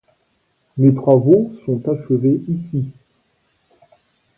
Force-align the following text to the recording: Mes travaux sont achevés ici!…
Mes 0.79 0.95
travaux 0.95 1.51
sont 1.63 1.87
achevés 1.87 2.41
ici!… 2.47 2.85